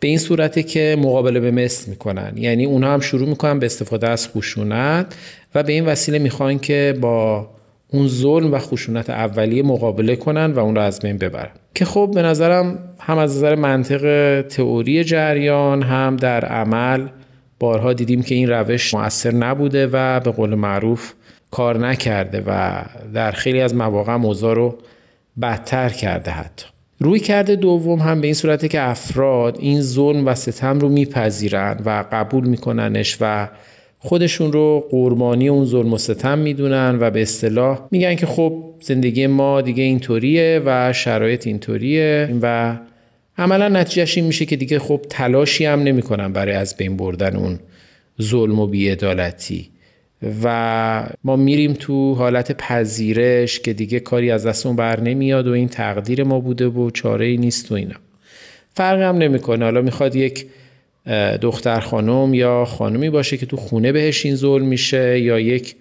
[0.00, 2.32] به این صورته که مقابله به مثل می‌کنن.
[2.36, 5.14] یعنی اونها هم شروع می‌کنن به استفاده از خشونت
[5.54, 7.48] و به این وسیله می‌خوان که با
[7.92, 11.50] اون ظلم و خشونت اولیه مقابله کنن و اون رو از بین ببرن.
[11.74, 17.06] که خب به نظرم هم از نظر منطق تئوری جریان هم در عمل
[17.60, 21.12] بارها دیدیم که این روش مؤثر نبوده و به قول معروف
[21.50, 22.82] کار نکرده و
[23.14, 24.78] در خیلی از مواقع موضوع رو
[25.40, 26.66] بدتر کرده حتی.
[27.00, 31.82] روی کرده دوم هم به این صورته که افراد این ظلم و ستم رو میپذیرند
[31.84, 33.48] و قبول میکننش و
[33.98, 39.26] خودشون رو قربانی اون ظلم و ستم می‌دونن و به اصطلاح میگن که خب زندگی
[39.26, 42.76] ما دیگه اینطوریه و شرایط اینطوریه و
[43.38, 47.58] عملا نتیجهش این میشه که دیگه خب تلاشی هم نمی‌کنن برای از بین بردن اون
[48.22, 49.70] ظلم و بیعدالتی.
[50.42, 55.68] و ما میریم تو حالت پذیرش که دیگه کاری از دستمون بر نمیاد و این
[55.68, 57.96] تقدیر ما بوده و چاره ای نیست و اینا.
[58.74, 59.64] فرق هم نمی‌کنه.
[59.64, 60.46] حالا می‌خواد یک
[61.40, 65.76] دختر خانم یا خانمی باشه که تو خونه بهش این ظلم میشه یا یک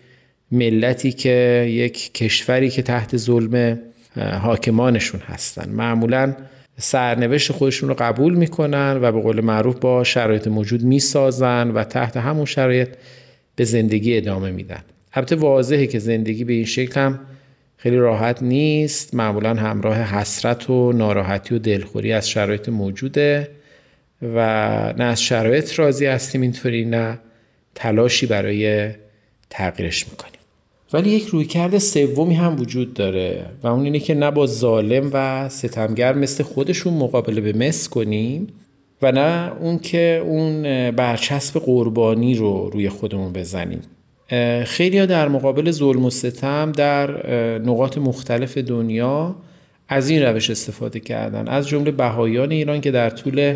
[0.52, 3.80] ملتی که یک کشوری که تحت ظلم
[4.41, 5.69] حاکمانشون هستن.
[5.69, 6.36] معمولا
[6.78, 12.17] سرنوشت خودشون رو قبول می‌کنن و به قول معروف با شرایط موجود می‌سازن و تحت
[12.17, 12.89] همون شرایط
[13.56, 14.84] به زندگی ادامه میدن.
[15.13, 17.20] البته واضحه که زندگی به این شکل هم
[17.78, 19.13] خیلی راحت نیست.
[19.15, 23.50] معمولا همراه حسرت و ناراحتی و دلخوری از شرایط موجوده
[24.22, 24.38] و
[24.98, 27.20] نه از شرایط راضی هستیم اینطوری نه
[27.76, 28.89] تلاشی برای
[29.50, 30.39] تغییرش می‌کنیم.
[30.94, 35.50] ولی یک رویکرد سومی هم وجود داره و اون اینه که نه با ظالم و
[35.50, 38.48] ستمگر مثل خودشون مقابله به مس کنیم
[39.06, 43.82] و نه اون که اون برچسب قربانی رو روی خودمون بزنیم.
[44.65, 47.28] خیلی در مقابل ظلم و ستم در
[47.60, 49.36] نقاط مختلف دنیا
[49.88, 51.48] از این روش استفاده کردن.
[51.48, 53.56] از جمله بهایان ایران که در طول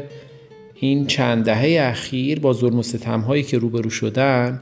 [0.75, 4.61] این چند دهه اخیر با ظلم و ستم هایی که روبرو شدن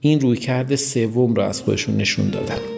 [0.00, 2.77] این رویکرد سوم رو از خودشون نشون دادن.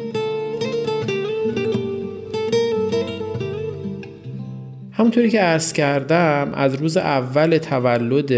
[5.10, 8.32] همونطوری که عرض کردم از روز اول تولد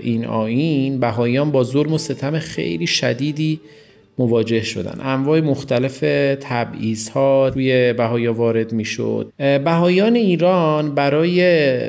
[0.00, 3.60] این آین بهاییان با ظلم و ستم خیلی شدیدی
[4.18, 5.00] مواجه شدن.
[5.00, 5.98] انواع مختلف
[6.40, 11.42] تبعیض ها روی بهایا وارد می شد بهایان ایران برای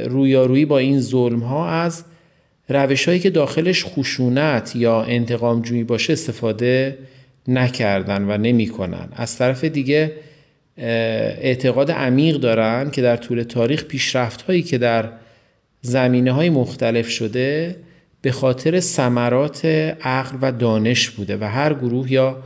[0.03, 2.03] رویارویی با این ظلم ها از
[2.69, 6.97] روش هایی که داخلش خشونت یا انتقام جویی باشه استفاده
[7.47, 9.09] نکردن و نمی‌کنن.
[9.15, 10.11] از طرف دیگه
[10.79, 15.09] اعتقاد عمیق دارن که در طول تاریخ پیشرفت هایی که در
[15.81, 17.75] زمینه های مختلف شده
[18.21, 19.65] به خاطر ثمرات
[20.01, 22.43] عقل و دانش بوده و هر گروه یا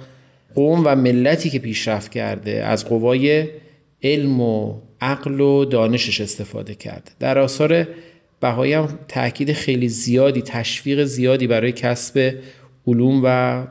[0.55, 3.47] قوم و ملتی که پیشرفت کرده از قوای
[4.03, 7.11] علم و عقل و دانشش استفاده کرده.
[7.19, 7.87] در آثار
[8.39, 12.33] بهایی هم تاکید خیلی زیادی تشویق زیادی برای کسب
[12.87, 13.63] علوم و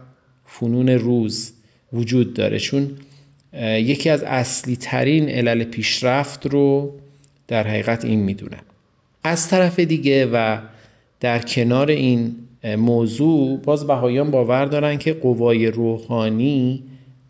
[0.47, 1.53] فنون روز
[1.93, 2.59] وجود داره.
[2.59, 2.91] چون
[3.61, 6.93] یکی از اصلی ترین علل پیشرفت رو
[7.49, 8.61] در حقیقت این می‌دونن
[9.25, 10.59] از طرف دیگه و
[11.21, 12.35] در کنار این
[12.77, 16.83] موضوع باز بهایان باور دارن که قوای روحانی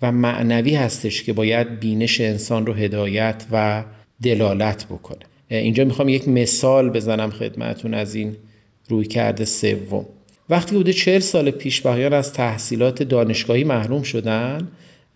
[0.02, 3.84] و معنوی هستش که باید بینش انسان رو هدایت و
[4.22, 5.18] دلالت بکنه.
[5.48, 8.36] اینجا می‌خوام یک مثال بزنم خدمتون از این
[8.88, 10.06] روی کرده سوم.
[10.48, 14.68] وقتی بوده چهل سال پیش بهایان از تحصیلات دانشگاهی محروم شدن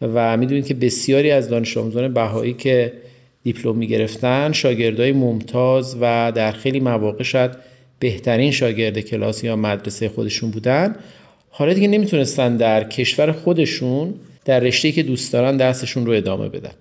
[0.03, 2.93] و می‌دونید که بسیاری از دانش آموزان بهایی که
[3.43, 7.51] دیپلم می‌گرفتن شاگردای ممتاز و در خیلی مواقع شاید
[7.99, 10.97] بهترین شاگرد کلاس یا مدرسه خودشون بودن.
[11.51, 16.73] حالا دیگه نمی‌تونستن در کشور خودشون در رشته که دوست دارن درسشون رو ادامه بدن.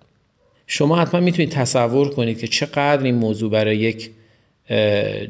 [0.68, 4.10] شما حتما می‌تونید تصور کنید که چقدر این موضوع برای یک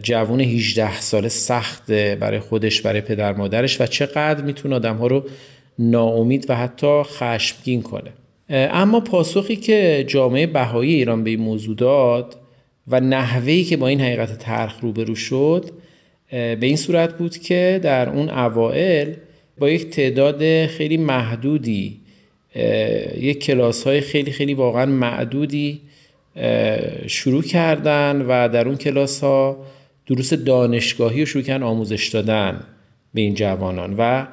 [0.03, 5.25] جوون 18 ساله سخته برای خودش برای پدر مادرش و چقدر می‌تونه آدم ها رو
[5.79, 8.11] ناامید و حتی خشمگین کنه.
[8.49, 12.35] اما پاسخی که جامعه بهایی ایران به این موضوع داد
[12.87, 15.71] و نحوهی که با این حقیقت ترخ روبرو شد
[16.31, 19.13] به این صورت بود که در اون اوائل
[19.57, 21.99] با یک تعداد خیلی محدودی
[23.17, 25.81] یک کلاس های خیلی خیلی واقعا معدودی
[27.07, 29.65] شروع کردن و در اون کلاس ها
[30.07, 32.63] دروس دانشگاهی رو شروع کردن آموزش دادن
[33.13, 33.95] به این جوانان.
[33.97, 34.27] و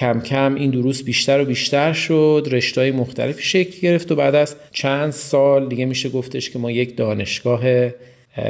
[0.00, 4.56] کم کم این دروس بیشتر و بیشتر شد رشتهای مختلفی شکل گرفت و بعد از
[4.72, 7.90] چند سال دیگه میشه گفتش که ما یک دانشگاه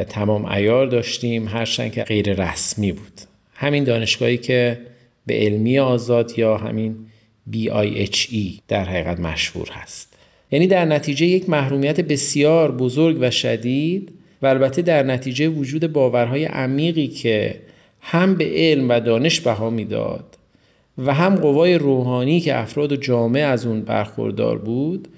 [0.09, 3.21] تمام ایار داشتیم هرچند که غیر رسمی بود.
[3.55, 4.79] همین دانشگاهی که
[5.27, 6.97] به علمی آزاد یا همین
[7.53, 10.17] BIHE در حقیقت مشهور هست.
[10.51, 16.45] یعنی در نتیجه یک محرومیت بسیار بزرگ و شدید و البته در نتیجه وجود باورهای
[16.45, 17.61] عمیقی که
[18.01, 20.37] هم به علم و دانش بها می‌داد
[21.07, 25.09] و هم قوای روحانی که افراد و جامعه از اون برخوردار بود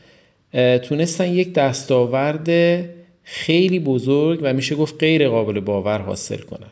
[0.83, 2.49] تونستن یک دستاورد
[3.23, 6.71] خیلی بزرگ و میشه گفت غیر قابل باور حاصل کنن.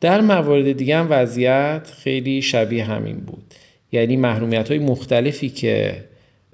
[0.00, 3.54] در موارد دیگه هم وضعیت خیلی شبیه همین بود.
[3.92, 6.04] یعنی محرومیت های مختلفی که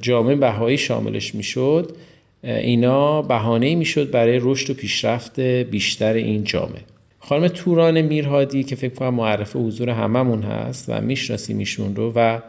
[0.01, 1.97] جامعه بهایی شاملش می‌شد
[2.43, 6.81] اینا بهانه می‌شد برای رشد و پیشرفت بیشتر این جامعه.
[7.20, 12.40] خانم توران میرهادی که فکر کنم معرف حضور هممون هست و می‌شناسیم ایشون رو و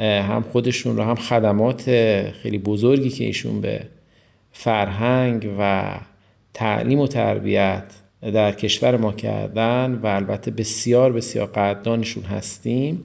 [0.00, 1.84] هم خودشون رو هم خدمات
[2.42, 3.80] خیلی بزرگی که ایشون به
[4.52, 5.94] فرهنگ و
[6.54, 7.84] تعلیم و تربیت
[8.22, 13.04] در کشور ما کردن و البته بسیار بسیار قدردانشون هستیم.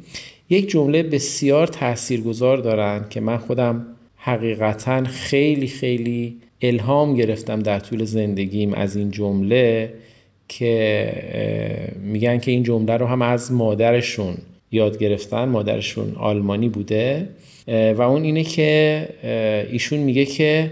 [0.50, 3.86] یک جمله بسیار تاثیرگذار دارن که من خودم
[4.16, 9.94] حقیقتا خیلی خیلی الهام گرفتم در طول زندگیم از این جمله.
[10.52, 11.14] که
[12.02, 14.38] میگن که این جمله رو هم از مادرشون
[14.72, 17.30] یاد گرفتن مادرشون آلمانی بوده.
[17.68, 19.08] و اون اینه که
[19.72, 20.72] ایشون میگه که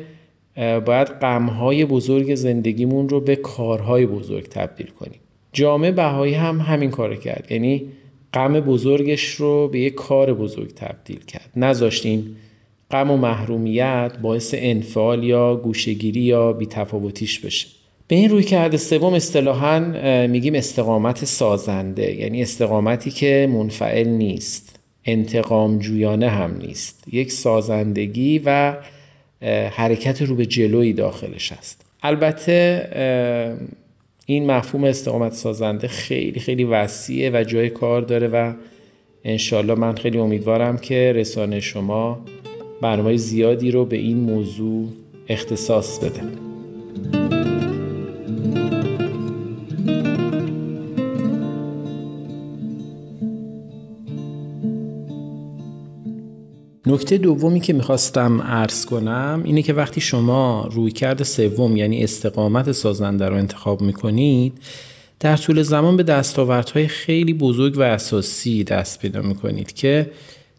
[0.55, 5.19] باید غمهای بزرگ زندگیمون رو به کارهای بزرگ تبدیل کنیم.
[5.53, 7.47] جامعه بهایی هم همین کار کرد.
[7.49, 7.85] یعنی
[8.33, 11.49] غم بزرگش رو به یک کار بزرگ تبدیل کرد.
[11.55, 12.35] نذاشت این
[12.91, 17.67] غم و محرومیت باعث انفعال یا گوشگیری یا بیتفاوتیش بشه.
[18.09, 19.79] به این روی کرده سوم اصطلاحا
[20.27, 22.15] میگیم استقامت سازنده.
[22.15, 27.03] یعنی استقامتی که منفعل نیست انتقام جویانه هم نیست.
[27.11, 28.77] یک سازندگی و
[29.71, 31.85] حرکت رو به جلوی داخلش هست.
[32.03, 32.87] البته
[34.25, 38.53] این مفهوم استقامت سازنده خیلی خیلی وسیعه و جای کار داره و
[39.23, 42.25] انشالله من خیلی امیدوارم که رسانه شما
[42.81, 44.87] برنامه زیادی رو به این موضوع
[45.27, 46.21] اختصاص بده.
[56.99, 63.29] نکته دومی که می‌خواستم عرض کنم اینه که وقتی شما رویکرد سوم یعنی استقامت سازنده
[63.29, 64.53] رو انتخاب می‌کنید
[65.19, 70.11] در طول زمان به دستاوردهای خیلی بزرگ و اساسی دست پیدا می‌کنید که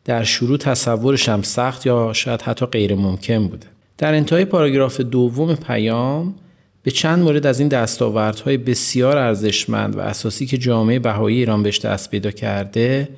[0.04, 3.66] در شروع تصورش هم سخت یا شاید حتی غیر ممکن بوده.
[3.98, 6.34] در انتهای پاراگراف دوم پیام
[6.82, 11.78] به چند مورد از این دستاوردهای بسیار ارزشمند و اساسی که جامعه بهایی ایران بهش
[11.78, 13.08] دست پیدا کرده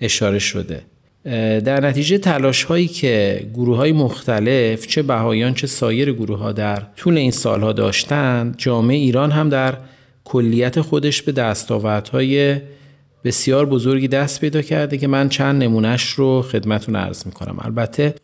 [0.00, 0.82] اشاره شده.
[1.24, 6.82] در نتیجه تلاش هایی که گروه های مختلف چه بهایان چه سایر گروه ها در
[6.96, 9.78] طول این سالها داشتند جامعه ایران هم در
[10.24, 12.60] کلیت خودش به دستاوردهای
[13.24, 17.56] بسیار بزرگی دست پیدا کرده که من چند نمونهش رو خدمتون عرض می‌کنم.
[17.58, 18.14] البته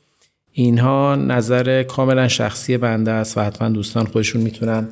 [0.52, 4.88] اینها نظر کاملا شخصی بنده است و حتما دوستان خودشون می‌تونن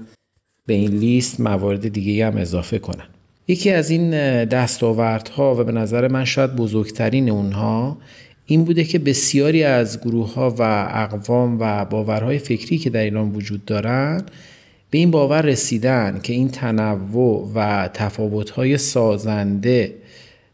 [0.67, 3.14] به این لیست موارد دیگه هم اضافه کنن.
[3.49, 4.11] یکی از این
[4.45, 7.99] دستاوردها و به نظر من شاید بزرگترین اونها
[8.47, 13.31] این بوده که بسیاری از گروه ها و اقوام و باورهای فکری که در ایران
[13.31, 14.31] وجود دارند
[14.91, 19.95] به این باور رسیدن که این تنوع و تفاوت‌های سازنده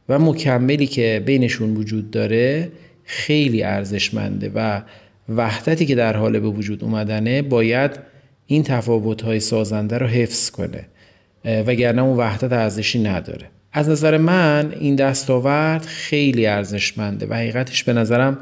[0.09, 2.72] و مکملی که بینشون وجود داره
[3.05, 4.82] خیلی ارزشمنده و
[5.28, 7.91] وحدتی که در حال به وجود اومدنه باید
[8.47, 10.86] این تفاوت‌های سازنده رو حفظ کنه.
[11.45, 13.47] وگرنه اون وحدت ارزشی نداره.
[13.72, 18.38] از نظر من این دستاورد خیلی ارزشمنده و حقیقتش به نظرم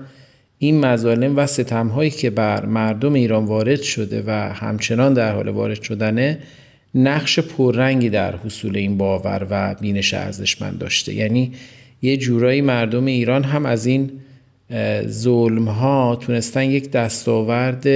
[0.58, 5.82] این مظالم و ستمهایی که بر مردم ایران وارد شده و همچنان در حال وارد
[5.82, 6.38] شدنه
[6.94, 11.14] نقش پررنگی در حصول این باور و بینش ارزشمند داشته.
[11.14, 11.52] یعنی
[12.02, 14.10] یه جورایی مردم ایران هم از این
[15.06, 17.88] ظلم ها تونستن یک دستاورد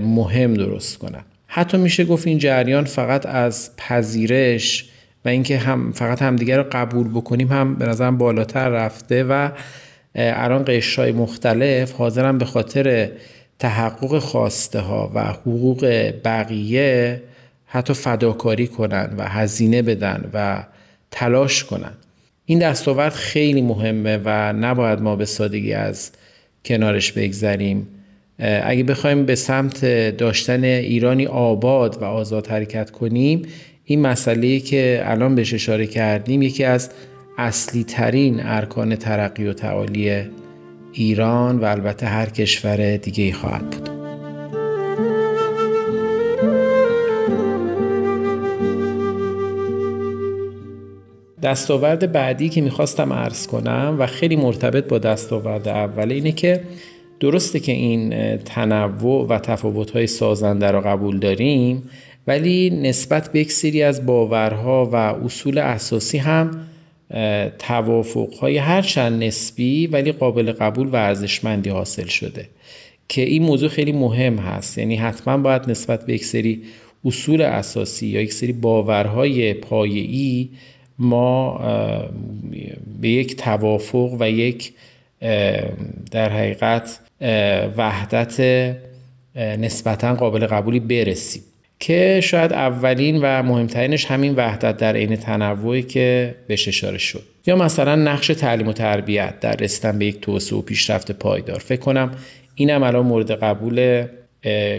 [0.00, 1.24] مهم درست کنن.
[1.52, 4.88] حتی میشه گفت این جریان فقط از پذیرش
[5.24, 9.50] و اینکه هم فقط همدیگر رو قبول بکنیم هم به نظرم بالاتر رفته و
[10.14, 13.10] الان قشرهای مختلف حاضرن به خاطر
[13.58, 17.22] تحقق خواسته ها و حقوق بقیه
[17.66, 20.64] حتی فداکاری کنن و هزینه بدن و
[21.10, 21.92] تلاش کنن.
[22.46, 26.10] این دستاورد خیلی مهمه و نباید ما به سادگی از
[26.64, 27.88] کنارش بگذریم.
[28.40, 29.84] اگه بخوایم به سمت
[30.16, 33.42] داشتن ایرانی آباد و آزاد حرکت کنیم
[33.84, 36.90] این مسئله که الان بهش اشاره کردیم یکی از
[37.38, 40.22] اصلی ترین ارکان ترقی و تعالی
[40.92, 43.90] ایران و البته هر کشور دیگه ای خواهد بود.
[51.42, 56.60] دستاورد بعدی که می‌خواستم عرض کنم و خیلی مرتبط با دستاورد اوله اینه که
[57.20, 61.82] درسته که این تنوع و تفاوت‌های سازنده رو قبول داریم
[62.26, 66.66] ولی نسبت به یک سری از باورها و اصول اساسی هم
[67.58, 72.48] توافقهای هرچند نسبی ولی قابل قبول و ارزشمندی حاصل شده.
[73.08, 74.78] که این موضوع خیلی مهم هست.
[74.78, 76.62] یعنی حتما باید نسبت به یک سری
[77.04, 80.48] اصول اساسی یا یک سری باورهای پایه‌ای
[80.98, 81.60] ما
[83.00, 84.72] به یک توافق و یک
[86.10, 87.00] در حقیقت
[87.76, 88.40] وحدت
[89.36, 91.42] نسبتا قابل قبولی برسیم.
[91.80, 97.22] که شاید اولین و مهمترینش همین وحدت در عین تنوعی که بهش اشاره شد.
[97.46, 101.58] یا مثلا نقش تعلیم و تربیت در رسیدن به یک توسعه و پیشرفت پایدار.
[101.58, 102.10] فکر کنم
[102.54, 104.06] اینم الان مورد قبول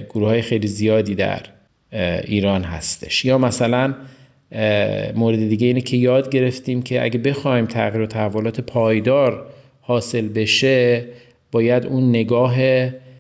[0.10, 1.42] گروه های خیلی زیادی در
[2.24, 3.26] ایران هستش.
[3.26, 3.94] یا مثلا
[5.16, 9.46] مورد دیگه اینه که یاد گرفتیم که اگه بخوایم تغییر و تحولات پایدار
[9.82, 11.06] حاصل بشه
[11.52, 12.56] باید اون نگاه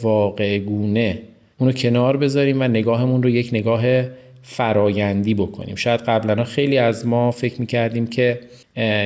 [0.01, 1.19] واقع گونه
[1.57, 3.83] اونو کنار بذاریم و نگاهمون رو یک نگاه
[4.43, 5.75] فرایندی بکنیم.
[5.75, 8.39] شاید قبلا خیلی از ما فکر می‌کردیم که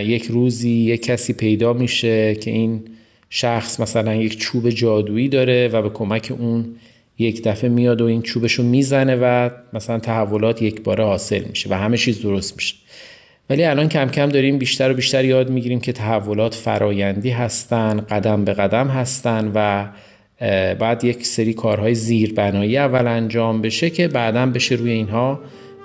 [0.05, 2.83] یک روزی یک کسی پیدا میشه که این
[3.29, 6.65] شخص مثلا یک چوب جادویی داره و به کمک اون
[7.19, 11.69] یک دفعه میاد و این چوبش رو می‌زنه و مثلا تحولات یک باره حاصل میشه
[11.69, 12.75] و همه چیز درست میشه.
[13.49, 18.45] ولی الان کم کم داریم بیشتر و بیشتر یاد می‌گیریم که تحولات فرایندی هستن قدم
[18.45, 19.87] به قدم هستن و
[20.75, 25.39] بعد یک سری کارهای زیربنایی اول انجام بشه که بعدا بشه روی اینها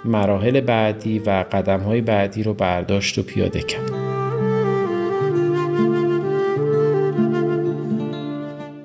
[0.05, 3.91] مراحل بعدی و قدمهای بعدی رو برداشت و پیاده کرد.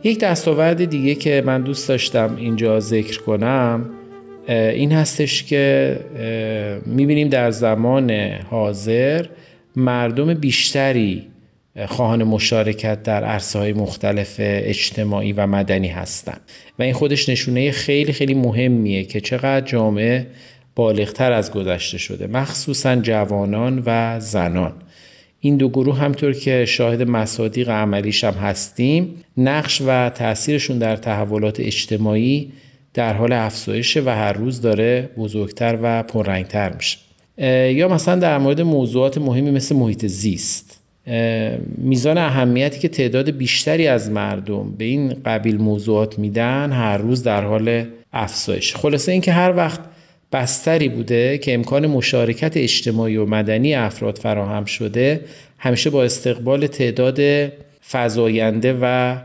[0.04, 3.90] یک دستاورد دیگه که من دوست داشتم اینجا ذکر کنم
[4.48, 6.00] این هستش که
[6.86, 8.12] می‌بینیم در زمان
[8.50, 9.26] حاضر
[9.76, 11.28] مردم بیشتری
[11.88, 16.42] خواهان مشارکت در عرصه های مختلف اجتماعی و مدنی هستند
[16.80, 20.28] و این خودش نشونه خیلی خیلی مهمیه که چقدر جامعه
[20.76, 24.74] بالغتر از گذشته شده مخصوصا جوانان و زنان.
[25.40, 31.60] این دو گروه همطور که شاهد مصادیق عملیش هم هستیم نقش و تاثیرشون در تحولات
[31.60, 32.52] اجتماعی
[32.96, 36.98] در حال افزایشه و هر روز داره بزرگتر و پررنگتر میشه.
[37.74, 40.82] یا مثلا در مورد موضوعات مهمی مثل محیط زیست.
[41.78, 47.44] میزان اهمیتی که تعداد بیشتری از مردم به این قبیل موضوعات میدن هر روز در
[47.44, 48.76] حال افزایش.
[48.76, 49.80] خلاصه اینکه هر وقت
[50.32, 55.22] بستری بوده که امکان مشارکت اجتماعی و مدنی افراد فراهم شده
[55.58, 57.20] همیشه با استقبال تعداد
[57.92, 59.16] فضاینده و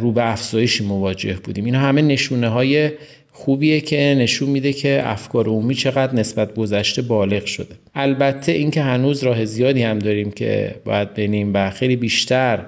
[0.00, 1.64] رو به افزایشی مواجه بودیم.
[1.64, 2.90] اینا همه نشونه های
[3.32, 7.74] خوبیه که نشون میده که افکار عمومی چقدر نسبت گذشته بالغ شده.
[7.94, 12.66] البته اینکه هنوز راه زیادی هم داریم که باید بینیم و خیلی بیشتر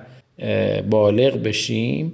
[0.91, 2.13] بالغ بشیم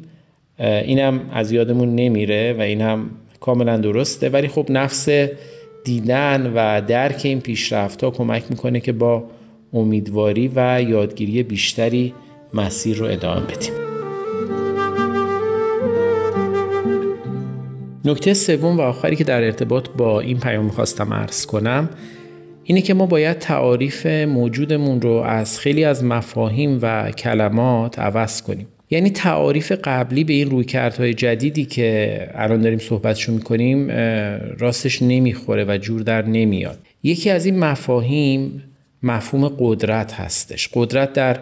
[0.59, 3.11] اینم از یادمون نمیره و این هم
[3.41, 4.29] کاملا درسته.
[4.29, 5.09] ولی خب نفس
[5.85, 9.25] دیدن و درک این پیشرفت ها کمک می‌کنه که با
[9.73, 12.15] امیدواری و یادگیری بیشتری
[12.55, 13.92] مسیر رو ادامه بدیم.
[18.05, 21.91] نکته سوم و آخری که در ارتباط با این پیام خواستم ارز کنم
[22.65, 28.67] اینه که ما باید تعاریف موجودمون رو از خیلی از مفاهیم و کلمات عوض کنیم.
[28.91, 33.91] یعنی تعاریف قبلی به این رویکردهای جدیدی که الان داریم صحبتشو می‌کنیم
[34.59, 36.79] راستش نمی‌خوره و جور در نمیاد.
[37.03, 38.63] یکی از این مفاهیم
[39.03, 40.69] مفهوم قدرت هستش.
[40.75, 41.39] قدرت در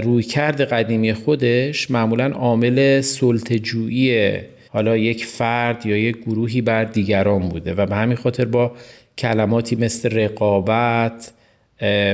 [0.00, 4.38] رویکرد قدیمی خودش معمولا عامل سلطجویی
[4.68, 8.72] حالا یک فرد یا یک گروهی بر دیگران بوده و به همین خاطر با
[9.18, 11.32] کلماتی مثل رقابت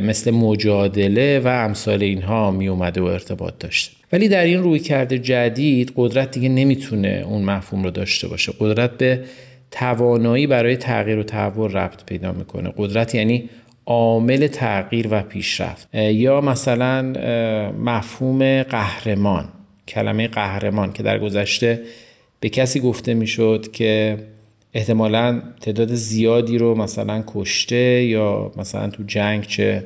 [0.02, 3.96] مثل مجادله و امثال اینها می اومده و ارتباط داشته.
[4.12, 8.52] ولی در این روی کرده جدید قدرت دیگه نمی‌تونه اون مفهوم رو داشته باشه.
[8.60, 9.20] قدرت به
[9.70, 12.72] توانایی برای تغییر و تحول ربط پیدا می‌کنه.
[12.76, 13.48] قدرت یعنی
[13.86, 15.94] عامل تغییر و پیشرفت.
[15.94, 17.02] یا مثلا
[17.78, 19.48] مفهوم قهرمان
[19.88, 21.80] کلمه قهرمان که در گذشته
[22.42, 24.18] به کسی گفته می‌شد که
[24.74, 29.84] احتمالا تعداد زیادی رو مثلا کشته یا مثلا تو جنگ چه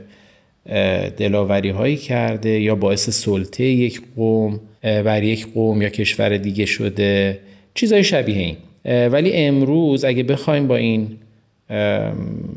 [1.17, 7.39] دلاوری هایی کرده یا باعث سلطه یک قوم بر یک قوم یا کشور دیگه شده.
[7.75, 8.57] چیزای شبیه این.
[9.09, 11.09] ولی امروز اگه بخوایم با این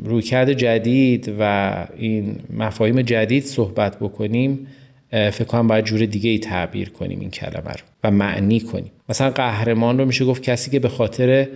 [0.03, 4.67] رویکرد جدید و این مفاهیم جدید صحبت بکنیم
[5.11, 8.91] فکر کنم باید جور دیگه ای تعبیر کنیم این کلمه رو و معنی کنیم.
[9.09, 11.47] مثلا قهرمان رو میشه گفت کسی که به خاطر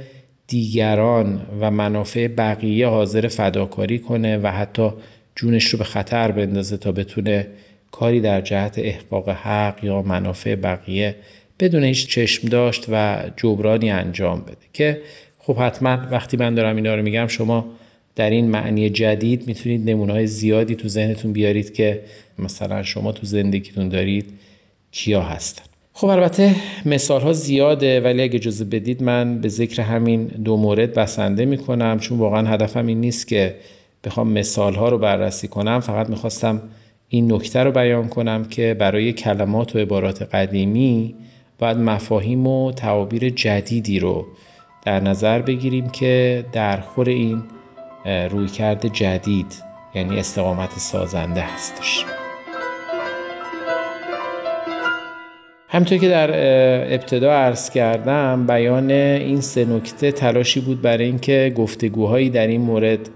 [0.47, 4.89] دیگران و منافع بقیه حاضر فداکاری کنه و حتی
[5.35, 7.47] جونش رو به خطر بندازه تا بتونه
[7.91, 11.15] کاری در جهت احقاق حق یا منافع بقیه
[11.59, 14.57] بدون هیچ چشم داشت و جبرانی انجام بده.
[14.73, 15.01] که
[15.39, 17.65] خب حتما وقتی من دارم اینا رو میگم شما
[18.15, 22.01] در این معنی جدید می‌تونید نمونه زیادی تو ذهنتون بیارید که
[22.39, 24.25] مثلا شما تو زندگیتون دارید
[24.91, 25.63] کیا هستن.
[25.93, 26.55] خب البته
[26.85, 31.99] مثال ها زیاده ولی اگه اجازه بدید من به ذکر همین دو مورد بسنده می‌کنم.
[31.99, 33.55] چون واقعا هدفم این نیست که
[34.03, 36.61] بخوام مثال ها رو بررسی کنم فقط می‌خواستم
[37.09, 41.15] این نکته رو بیان کنم که برای کلمات و عبارات قدیمی
[41.59, 44.25] باید مفاهیم و تعابیر جدیدی رو
[44.85, 47.43] در نظر بگیریم که در خور این
[48.05, 49.63] رویکرد جدید
[49.95, 52.05] یعنی استقامت سازنده هستش.
[55.69, 56.29] همطور که در
[56.93, 63.09] ابتدا عرض کردم بیان این سه نکته تلاشی بود برای اینکه گفتگوهایی در این مورد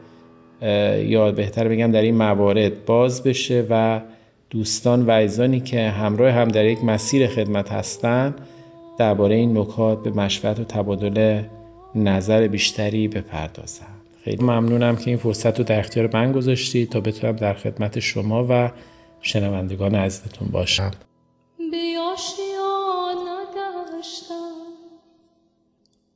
[1.05, 4.01] یا بهتر بگم در این موارد باز بشه و
[4.49, 8.41] دوستان و عزیزانی که همراه هم در یک مسیر خدمت هستند
[8.99, 11.41] درباره این نکات به مشورت و تبادل
[11.95, 13.96] نظر بیشتری بپردازند.
[14.27, 18.47] خیلی ممنونم که این فرصت رو در اختیار من گذاشتید تا بتونم در خدمت شما
[18.49, 18.71] و
[19.21, 20.91] شنوندگان عزیزتون باشم.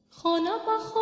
[0.09, 1.00] خانه به خانه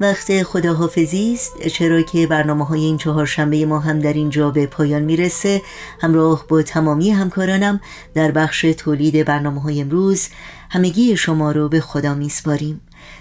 [0.00, 5.02] وقت خداحافظی است چرا که برنامه های این چهارشنبه ما هم در اینجا به پایان
[5.02, 5.62] می‌رسه.
[6.00, 7.80] همراه با تمامی همکارانم
[8.14, 10.28] در بخش تولید برنامه های امروز
[10.70, 12.80] همگی شما رو به خدا میسپاریم.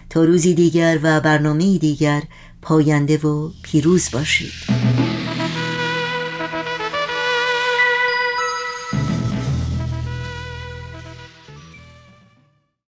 [0.10, 2.24] تا روزی دیگر و برنامه دیگر
[2.62, 4.69] پاینده و پیروز باشید.